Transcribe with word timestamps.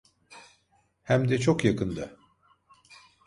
Hem 1.03 1.29
de 1.29 1.39
çok 1.39 1.65
yakında. 1.65 2.15